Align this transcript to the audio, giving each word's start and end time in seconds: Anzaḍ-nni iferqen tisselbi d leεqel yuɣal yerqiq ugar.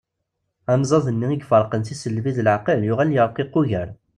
Anzaḍ-nni 0.73 1.29
iferqen 1.35 1.81
tisselbi 1.87 2.31
d 2.35 2.37
leεqel 2.45 2.81
yuɣal 2.87 3.13
yerqiq 3.15 3.53
ugar. 3.61 3.89